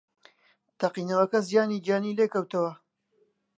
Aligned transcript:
تەقینەوەکە 0.79 1.39
زیانی 1.47 1.83
گیانی 1.85 2.17
لێکەوتەوە 2.19 2.71